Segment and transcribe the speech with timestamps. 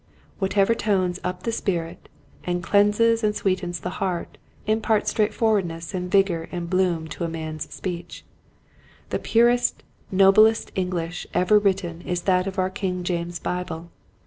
[0.39, 2.09] What ever tones up the spirit
[2.43, 7.27] and cleanses and sweetens the heart imparts straightfor wardness and vigor and bloom to a
[7.29, 8.25] man's speech.
[9.11, 13.91] The purest, noblest English ever written is that of our King James's Bible.